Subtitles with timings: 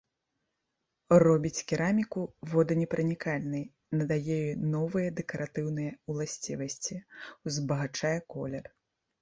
[1.23, 3.63] Робіць кераміку воданепранікальнай,
[3.99, 6.95] надае ёй новыя дэкаратыўныя ўласцівасці,
[7.53, 8.65] узбагачае колер.